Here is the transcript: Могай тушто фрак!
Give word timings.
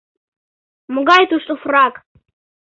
Могай 0.93 1.23
тушто 1.29 1.53
фрак! 1.61 1.95